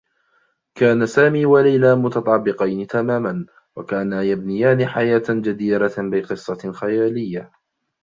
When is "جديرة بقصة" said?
5.29-6.71